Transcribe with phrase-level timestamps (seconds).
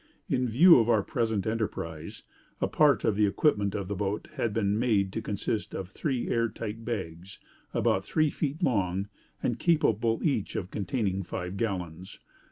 [0.27, 2.23] In view of our present enterprise,
[2.59, 6.27] a part of the equipment of the boat had been made to consist of three
[6.27, 7.37] air tight bags,
[7.71, 9.09] about three feet long,
[9.43, 12.17] and capable each of containing five gallons.